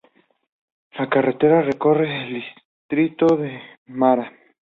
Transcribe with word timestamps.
La 0.93 1.07
carretera 1.07 1.61
recorre 1.61 2.11
el 2.23 2.33
distrito 2.41 3.27
de 3.37 3.61
Mara. 3.85 4.33